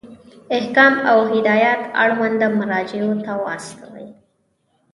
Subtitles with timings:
[0.57, 4.07] احکام او هدایات اړونده مرجعو ته واستوئ.